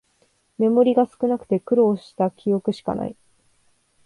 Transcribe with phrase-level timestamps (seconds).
[0.57, 3.15] メモリが少なくて苦労した記憶しかない